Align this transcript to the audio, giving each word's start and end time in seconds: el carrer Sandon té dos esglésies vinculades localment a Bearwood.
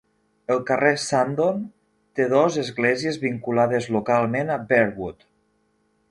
el 0.53 0.61
carrer 0.67 0.93
Sandon 1.01 1.59
té 2.19 2.25
dos 2.31 2.57
esglésies 2.61 3.19
vinculades 3.25 3.89
localment 3.97 4.49
a 4.55 4.57
Bearwood. 4.73 5.29